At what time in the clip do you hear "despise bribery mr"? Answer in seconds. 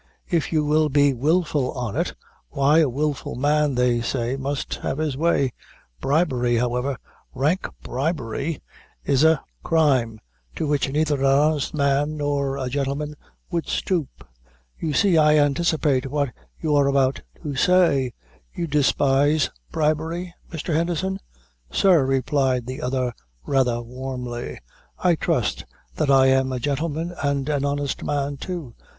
18.65-20.73